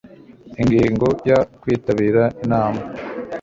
[0.61, 2.81] Ingingo ya kwitabira Inama